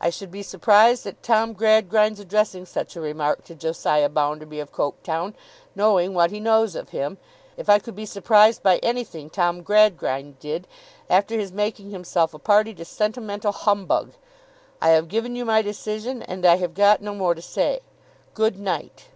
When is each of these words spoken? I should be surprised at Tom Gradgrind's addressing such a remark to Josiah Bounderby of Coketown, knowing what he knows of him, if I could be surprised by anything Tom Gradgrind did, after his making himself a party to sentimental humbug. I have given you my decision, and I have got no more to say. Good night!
I 0.00 0.10
should 0.10 0.30
be 0.30 0.44
surprised 0.44 1.04
at 1.08 1.24
Tom 1.24 1.52
Gradgrind's 1.52 2.20
addressing 2.20 2.66
such 2.66 2.94
a 2.94 3.00
remark 3.00 3.42
to 3.46 3.56
Josiah 3.56 4.08
Bounderby 4.08 4.60
of 4.60 4.70
Coketown, 4.70 5.34
knowing 5.74 6.14
what 6.14 6.30
he 6.30 6.38
knows 6.38 6.76
of 6.76 6.90
him, 6.90 7.18
if 7.56 7.68
I 7.68 7.80
could 7.80 7.96
be 7.96 8.06
surprised 8.06 8.62
by 8.62 8.76
anything 8.78 9.28
Tom 9.28 9.64
Gradgrind 9.64 10.38
did, 10.38 10.68
after 11.10 11.34
his 11.36 11.50
making 11.50 11.90
himself 11.90 12.32
a 12.32 12.38
party 12.38 12.74
to 12.74 12.84
sentimental 12.84 13.50
humbug. 13.50 14.12
I 14.80 14.90
have 14.90 15.08
given 15.08 15.34
you 15.34 15.44
my 15.44 15.62
decision, 15.62 16.22
and 16.22 16.46
I 16.46 16.58
have 16.58 16.72
got 16.74 17.02
no 17.02 17.12
more 17.12 17.34
to 17.34 17.42
say. 17.42 17.80
Good 18.34 18.60
night! 18.60 19.08